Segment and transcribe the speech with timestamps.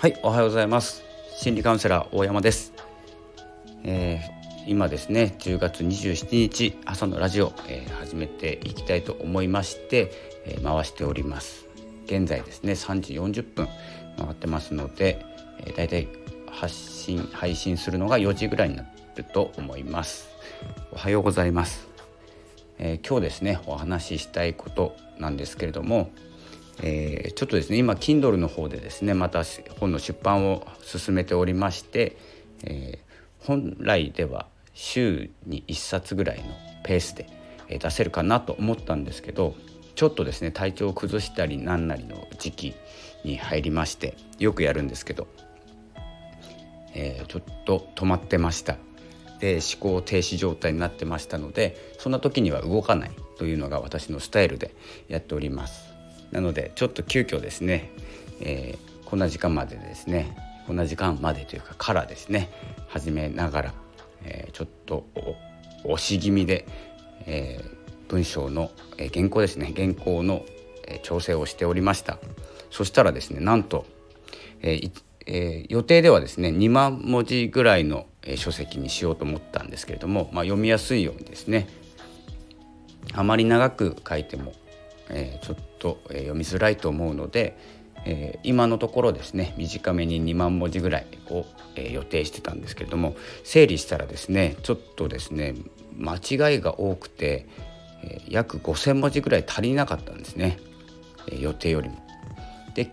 [0.00, 1.02] はいおはようございます。
[1.38, 2.72] 心理カウンセラー大山です、
[3.82, 10.12] えー、今ですね10月27日朝のラジオ、えー、始めていきたいと思いまして、
[10.46, 11.66] えー、回しております。
[12.06, 13.68] 現在ですね3時40分
[14.16, 15.26] 回ってますので、
[15.66, 16.06] えー、だいたい
[16.48, 18.84] 発信配信するのが4時ぐらいにな
[19.16, 20.28] ると思います。
[20.92, 21.88] おはようございます、
[22.78, 26.12] え今日ですねお話ししたいことなんですけれども
[26.82, 29.42] えー、ちょっとですね今 Kindle の方でですねまた
[29.80, 32.16] 本の出版を進めておりまして、
[32.64, 36.44] えー、本来では週に1冊ぐらいの
[36.84, 37.26] ペースで
[37.68, 39.54] 出せるかなと思ったんですけど
[39.94, 42.74] ちょっとですね体調を崩したりなんなりの時期
[43.24, 45.26] に入りましてよくやるんですけど、
[46.94, 48.76] えー、ちょっと止まってました。
[49.40, 54.74] で思考停止状態になってましたのでそんな時には動かないというのが私のスタイルで
[55.06, 55.87] やっております。
[56.32, 57.90] なのでちょっと急遽ですね、
[58.40, 62.50] えー、こんな時間までですねこんな時間までというかからですね
[62.88, 63.74] 始めながら、
[64.24, 65.06] えー、ちょっと
[65.84, 66.66] 押し気味で、
[67.26, 70.44] えー、文章の、えー、原稿ですね原稿の、
[70.86, 72.18] えー、調整をしておりました。
[72.70, 73.86] そしたらですねなんと、
[74.60, 74.92] えー
[75.26, 81.68] えー、予定ではですね2万文字ぐらいの、えー、書籍にしようと思ったんですけれども、まあ、読みやすいようにですね
[83.12, 84.52] あまり長く書いても
[85.10, 87.58] えー、ちょっと、えー、読みづらいと思うので、
[88.04, 95.54] えー、今のところですね短めに2万文字ぐらいを、え予定してたんですけれども整理したらですねちょっとですね
[95.96, 97.46] 間違いが多くて、
[98.02, 100.58] え約5,000文字ぐらい足りなかったんですね、
[101.30, 101.96] え予定よりも。
[102.74, 102.92] で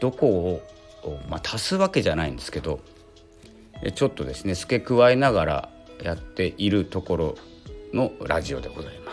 [0.00, 0.26] どこ
[1.04, 2.80] を、まあ、足すわけじゃないんですけど
[3.94, 5.68] ちょっとですね付け加えながら
[6.02, 7.34] やっているところ
[7.92, 9.05] のラジオでございます。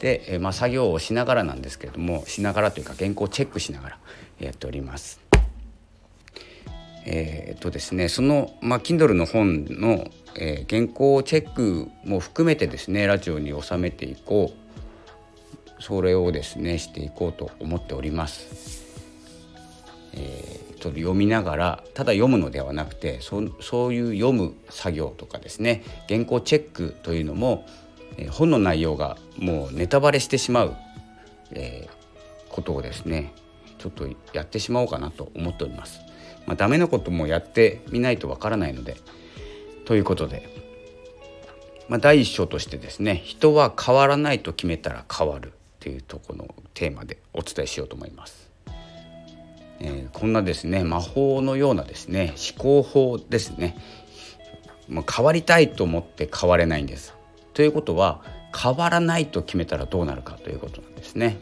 [0.00, 3.98] で、えまあ、作業をしながらなんですけれどもしながらというか原稿をチェックしながら
[4.40, 5.20] やっております。
[7.08, 18.84] えー、っとですねその、まあ、Kindle の本の、えー、原稿チェックも含めてですねラジオに収めていこうそれをですねしていこうと思っております。
[20.14, 27.66] えー、ちょっと読みながらただ読むのではなくてそそういう読む作業とかですね原稿チェックというのも
[28.18, 30.76] え本の内容がもうネタバレしてしまう、
[31.52, 33.32] えー、ことをですね
[33.78, 36.00] ちょっとやってしまおうかなと思っております。
[36.46, 38.96] まあ、ダメなこともやってみないとわからないので
[39.84, 40.48] ということで、
[41.88, 45.50] まあ、第一章としてですね人は変わらないと決めたら変わるっ
[45.80, 48.50] ていうとこのテーマでお伝えしようと思います。
[49.78, 53.76] えー、こんなですね魔法のようなですね思考法ですね
[54.88, 57.12] もう変わりたいと思って変われないんです
[57.56, 58.20] ということは
[58.54, 61.38] 変わらないと決めたらどうなるかということなんですね。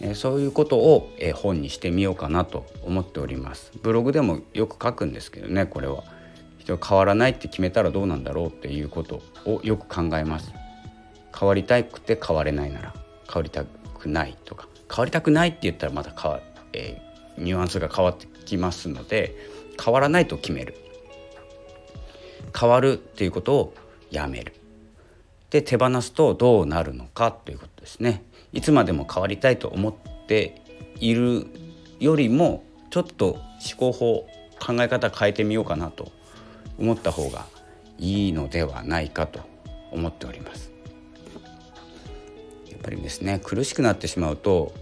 [0.00, 3.70] えそういうことを、え本にしてみようかなと思っております。
[3.82, 6.02] ブログでもよく書くんですけどねこれは。
[6.58, 10.50] 人変わらないって決めたらどうなんだろうっていうことをよく考えます。
[11.38, 12.94] 変わりたくて変われないなら
[13.28, 16.40] 変わりたくないとか変わりたくないって言ったらまた変わ、
[16.72, 19.36] えー、ニュアンスが変わってきますので
[19.82, 20.74] 変わらないと決める
[22.58, 23.74] 変わるっていうことを
[24.10, 24.54] やめる
[25.54, 28.24] で手放すとどうなるのかということですね。
[28.52, 29.94] いつまでも変わりたいと思っ
[30.26, 30.60] て
[30.98, 31.46] いる
[32.00, 33.42] よりもちょっと思
[33.78, 34.26] 考法
[34.58, 36.10] 考え方変えてみようかなと
[36.76, 37.46] 思った方が
[38.00, 39.42] いいのではないかと
[39.92, 40.72] 思っております。
[42.68, 44.74] やっぱりですね苦しくなってしまうと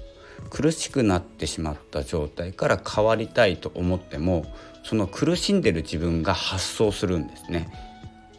[0.49, 4.47] 苦しくなってしまった状態から変わりたいと思っても
[4.85, 7.71] その苦しんでる自分が発想するんですね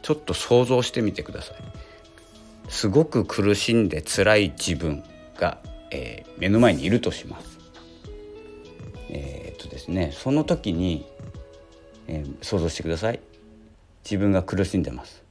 [0.02, 1.58] ちょっと想像してみてください
[2.74, 5.04] すごく苦しんで辛い自分
[5.38, 5.60] が、
[5.92, 7.60] えー、目の前にいるとします。
[9.10, 11.06] えー、っとですねその時に、
[12.08, 13.20] えー、想像してください。
[14.04, 15.24] 自分が苦しんでます。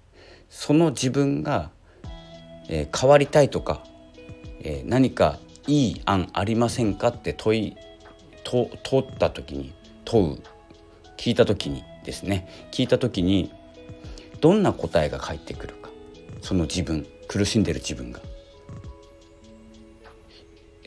[0.50, 1.70] その自分が、
[2.69, 3.82] え変わりたいとか、
[4.60, 7.76] え何かいい案ありませんかって問い
[8.44, 9.75] と通った時に
[10.05, 10.43] 問う。
[11.17, 12.49] 聞いた時にですね。
[12.70, 13.52] 聞いた時に
[14.40, 15.90] どんな答えが返ってくるか。
[16.40, 17.05] その自分。
[17.28, 18.20] 苦しんでる自分が。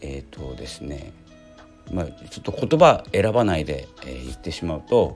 [0.01, 1.13] えっ、ー、とですね
[1.91, 5.15] まあちょっと言葉選ばないで、えー、言ってしまうと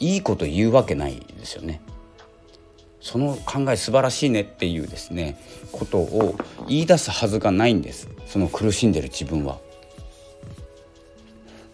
[0.00, 1.80] いいこと言うわけないですよね。
[3.00, 5.38] その考え素晴らしいねっていうですね
[5.70, 6.34] ことを
[6.66, 9.60] 言い出すはずがないんですその苦しんでる自分は。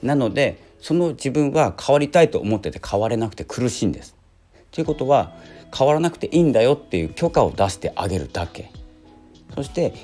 [0.03, 4.15] なのでその自分は変わりたいと思ってて変われなくて苦しいんです。
[4.73, 5.33] ということは
[5.77, 8.71] 変わらなくていいんだよっていう許可を出してあげるだけ
[9.55, 9.95] そして、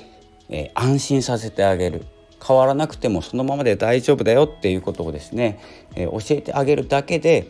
[0.49, 2.05] えー、安心させてあげる
[2.45, 5.59] 変わらなくてもそのままで大丈夫だよっていうことをですね、
[5.95, 7.47] えー、教えてあげるだけで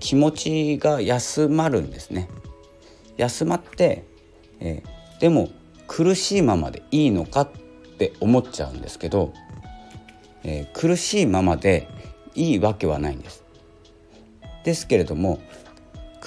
[0.00, 2.28] 気持ちが休まるんですね。
[3.16, 4.04] 休まって、
[4.58, 5.50] えー、でも
[5.86, 7.50] 苦しいままでいいのかっ
[7.98, 9.32] て思っちゃうんですけど、
[10.42, 11.88] えー、苦しいままで
[12.34, 13.44] いいわけはないんです。
[14.64, 15.40] ですけれども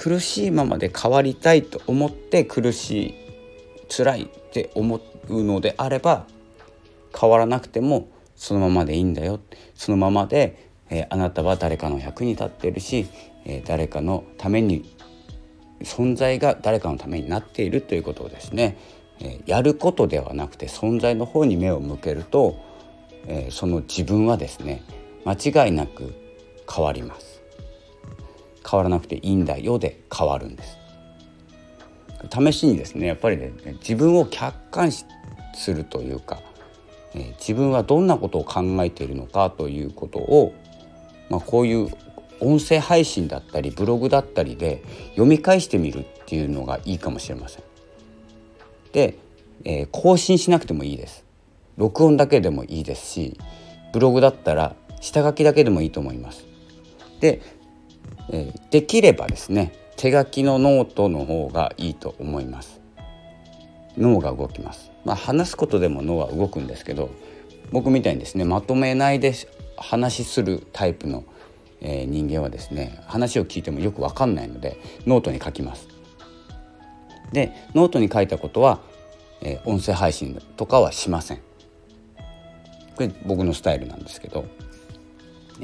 [0.06, 3.14] 苦しいままで変わりたいと思って苦しい
[3.88, 6.28] 辛いって思うのであれば
[7.12, 9.40] 変わらなくてもそのままでいいんだよ。
[9.74, 13.08] そのままで、えー、あなたは誰かの役に立っているし、
[13.44, 14.94] えー、誰かのために
[15.82, 18.78] 存在が誰かのためになっているということをですね、
[19.18, 22.54] えー、やることではなくて存在の方に目を向けると、
[23.26, 24.84] えその自分はですね
[25.24, 26.14] 間違いなく
[26.72, 27.35] 変わります。
[28.68, 30.78] 変わらなくていいんだよで変わるんです
[32.30, 35.04] 試しにですねやっぱりね自分を客観視
[35.54, 36.40] するというか、
[37.14, 40.54] えー、自分はどんなことを考えているのかということを、
[41.30, 41.90] まあ、こういう
[42.40, 47.62] 音声配信だったりブログだったりで読み返してみるっていうのがいいかもしれません。
[48.92, 49.16] で、
[49.64, 51.24] えー、更新しなくてもいいです。
[51.76, 53.38] 録音だけでもいいですし
[53.92, 56.44] ブログだったら下書きだけでもいいと思います。
[57.20, 57.40] で
[58.30, 62.80] えー、できればですね手書きのノートの方がいいと思います。
[63.96, 64.90] 脳が動きます。
[65.04, 67.10] まあ話すことでも脳は動くんですけど
[67.70, 69.34] 僕みたいにですねまとめないで
[69.76, 71.24] 話するタイプの、
[71.80, 75.88] えー、人間はですね話を聞いてもよく分かんないのでノートに書きます。
[77.32, 78.80] でノートに書いたことは、
[79.40, 81.38] えー、音声配信とかはしません。
[82.96, 84.46] これ僕のスタイルなんですけど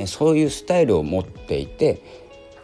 [0.06, 2.02] そういうスタイルを持っていて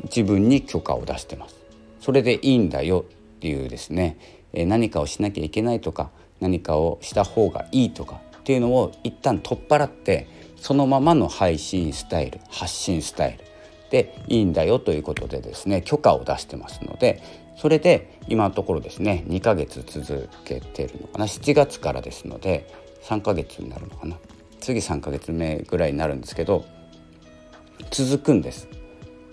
[0.05, 1.57] 自分に許可を出してます。
[2.01, 3.05] それでいいんだよ
[3.37, 4.17] っていうですね。
[4.55, 6.11] 何かをしなきゃいけないとか
[6.41, 13.45] 何かをした方がいいとかっていうのを一旦取っ払ってそのままの配信スタイル発信スタイル
[13.91, 17.23] でいいんだよということでですね許可を出してますので
[17.57, 21.27] それで今のところですね2ヶ月続けてるのかな。
[21.27, 22.73] 7月からですので
[23.03, 24.17] 3ヶ月になるのかな。
[24.61, 26.65] 次3ヶ月目ぐらいになるんですけど
[27.91, 28.69] 続くんです。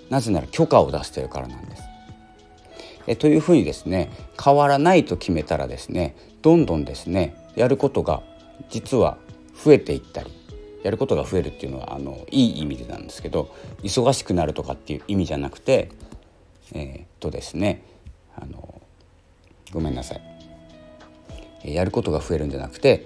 [0.09, 1.83] なぜなら許可を出してるからなんです。
[3.07, 4.11] えというふうにですね
[4.41, 8.23] 変わらないと決めたらですねどんどんですねやることが
[8.69, 9.17] 実は
[9.63, 10.31] 増えていったり
[10.83, 13.53] やることが増えるっていうのはあのいい意味でなんですけど
[13.83, 15.89] 忙しくなるとかっていう意味じゃなくて
[16.73, 17.83] えー、っとですね
[18.35, 18.81] あの
[19.71, 20.21] ごめんなさい、
[21.63, 23.05] えやることが増えるんじゃなくて、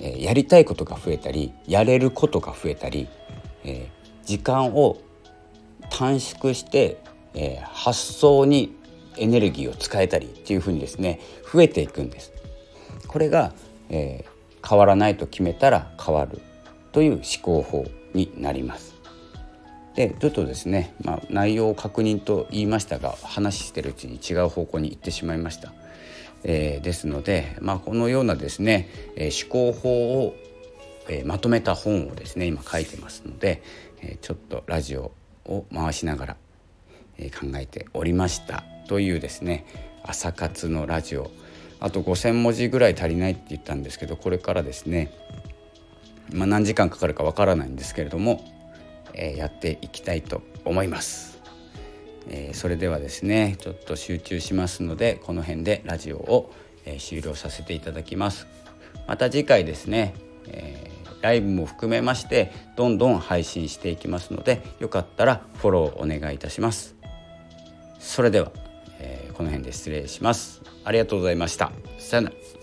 [0.00, 3.08] えやりたいことが増えたりやれることが増えたり、
[3.64, 3.88] え、
[4.26, 4.98] 時間を
[6.00, 6.96] 短縮して、
[7.34, 8.74] えー、発想に
[9.18, 11.20] エネルギーを使えたりっていうふうにですね
[11.52, 12.32] 増えていくんです。
[13.06, 13.52] これが、
[13.90, 16.40] えー、変わらないと決めたら変わる
[16.92, 18.94] という思考法になります。
[19.94, 25.74] でちょっとですね、まあ、内容を確認と言いましたが話してるうちに違う方向に行ってしまいました。
[26.44, 30.34] えー、ですので、まあ、このようなですね、えー、思考法を、
[31.10, 33.62] えー、まとめた本をですね今書いてますので、
[34.00, 35.12] えちょっとラジオ
[35.46, 36.36] を回しながら、
[37.18, 39.66] え考えておりましたというですね
[40.02, 41.30] 朝活のラジオ
[41.78, 45.12] あと5,000文字ぐらい足りないって言ったんですけどこれからですね、
[46.32, 48.44] まあ、何時間かかるかわからないんですけれども、
[49.14, 51.40] えー、やっていきたいと思います。
[52.28, 56.52] えー、それではですねちょっと集中しますのでこの辺でラジオを、
[56.84, 58.46] えー、終了させていただきます。
[59.06, 60.14] また次回ですね、
[60.46, 66.96] えーライブも含めましてどんどん配信していきますのでよかったらフォローお願いいたします。
[67.98, 68.50] それでは、
[68.98, 70.62] えー、この辺で失礼します。
[70.84, 71.70] ありがとうございました。
[71.98, 72.59] さよなら。